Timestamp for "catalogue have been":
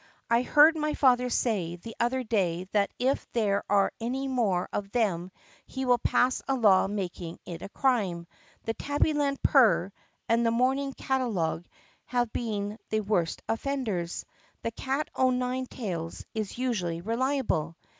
10.93-12.79